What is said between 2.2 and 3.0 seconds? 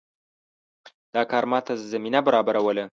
برابروله.